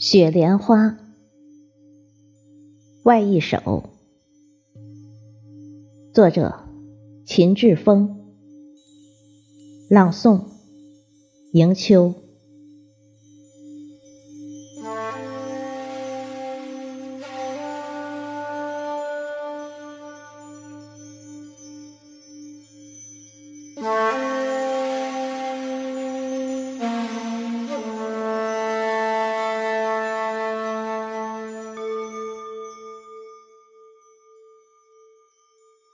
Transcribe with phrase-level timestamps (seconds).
[0.00, 0.96] 雪莲花，
[3.02, 3.90] 外一首，
[6.14, 6.58] 作者
[7.26, 8.32] 秦志峰，
[9.90, 10.44] 朗诵
[11.52, 12.14] 迎秋。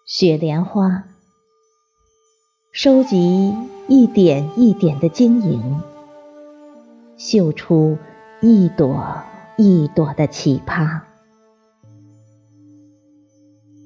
[0.06, 1.02] 雪莲花，
[2.70, 3.52] 收集
[3.88, 5.80] 一点一点的晶莹，
[7.16, 7.98] 绣出
[8.41, 9.24] 一朵
[9.56, 11.01] 一朵的奇葩。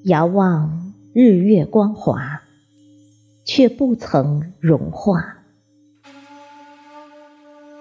[0.05, 2.43] 遥望日月光华，
[3.47, 5.39] 却不曾融化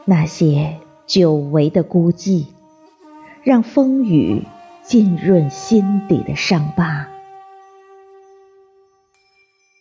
[0.05, 2.45] 那些久违的孤寂，
[3.43, 4.45] 让风雨
[4.81, 7.09] 浸润心底的伤疤。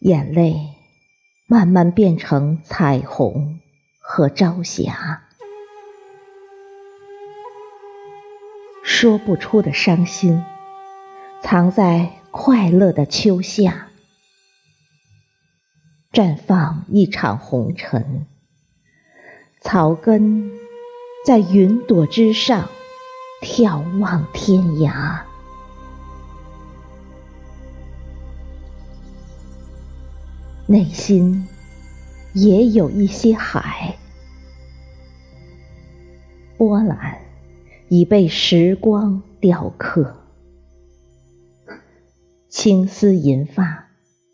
[0.00, 0.74] 眼泪
[1.48, 3.58] 慢慢变成彩虹
[3.98, 5.24] 和朝霞，
[8.84, 10.44] 说不出的伤心，
[11.42, 13.88] 藏在快乐的秋夏，
[16.12, 18.24] 绽放一场红尘，
[19.60, 20.52] 草根
[21.26, 22.68] 在云朵之上
[23.42, 25.22] 眺望天涯。
[30.70, 31.48] 内心
[32.34, 33.96] 也有一些海，
[36.58, 37.22] 波澜
[37.88, 40.14] 已被时光雕刻。
[42.50, 43.86] 青丝银发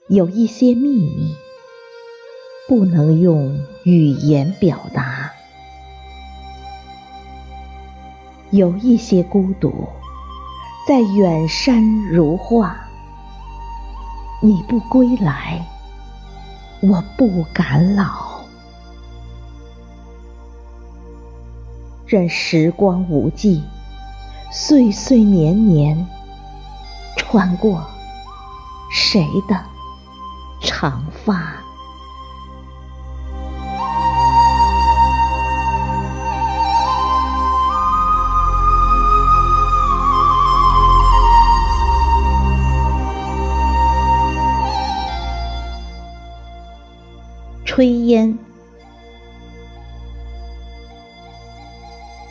[0.09, 1.37] 有一些秘密，
[2.69, 5.31] 不能用语言表达。
[8.51, 9.87] 有一些孤独，
[10.89, 12.77] 在远山如画。
[14.43, 15.65] 你不归来。
[16.87, 18.45] 我不敢老，
[22.05, 23.63] 任时光无际，
[24.53, 26.07] 岁岁年年，
[27.17, 27.83] 穿过
[28.93, 29.59] 谁的
[30.61, 31.64] 长发？
[47.77, 48.39] 炊烟，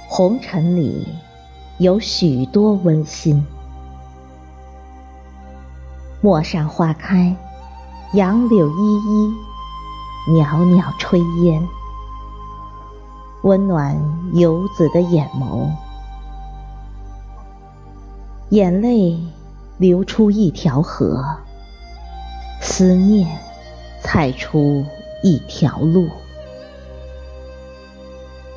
[0.08, 1.06] 红尘里
[1.80, 3.46] 有许多温馨。
[6.22, 7.36] 陌上花开，
[8.14, 9.34] 杨柳依依，
[10.31, 11.68] 袅袅炊烟，
[13.42, 15.70] 温暖游子的眼眸。
[18.52, 19.20] 眼泪
[19.78, 21.22] 流出一条河，
[22.62, 23.28] 思念
[24.02, 24.86] 踩出。
[25.24, 26.10] 一条路，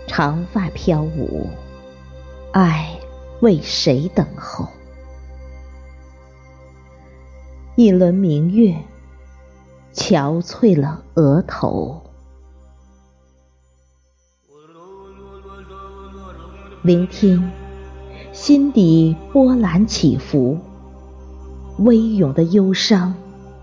[0.09, 1.49] 长发飘舞，
[2.53, 2.99] 爱
[3.41, 4.67] 为谁等候？
[7.77, 8.75] 一轮明月，
[9.95, 12.03] 憔悴了额头。
[16.83, 17.49] 聆听
[18.33, 20.59] 心底波澜起伏，
[21.79, 23.15] 微涌的忧伤，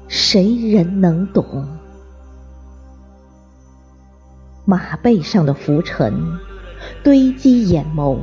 [0.07, 1.67] 谁人能懂？
[4.65, 6.39] 马背上的浮尘
[7.03, 8.17] 堆积眼眸，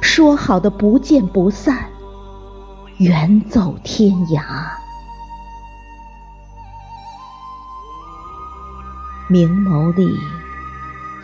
[0.00, 1.88] 说好的不见不散，
[2.98, 4.42] 远走天涯。
[9.28, 10.18] 明眸里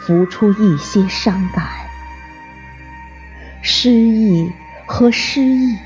[0.01, 1.67] 浮出一些伤感，
[3.61, 4.53] 失意
[4.87, 5.77] 和失意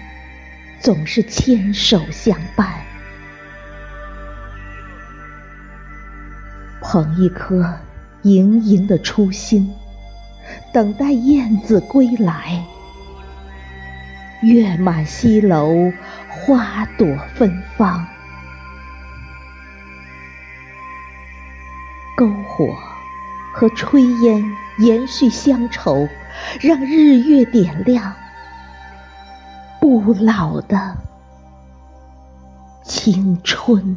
[0.81, 2.69] 总是牵手相伴，
[6.83, 7.79] 捧一颗。
[8.27, 9.73] 盈盈的初心，
[10.73, 12.61] 等待燕子归来。
[14.43, 15.93] 月满西楼，
[16.29, 17.07] 花朵
[17.37, 18.05] 芬芳。
[22.17, 22.75] 篝火
[23.55, 24.45] 和炊烟
[24.79, 26.09] 延续乡愁，
[26.61, 28.13] 让日月点亮
[29.81, 30.97] 不老的
[32.83, 33.97] 青春。